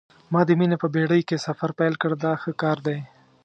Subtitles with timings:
[0.31, 2.99] ما د مینې په بېړۍ کې سفر پیل کړ دا ښه کار دی.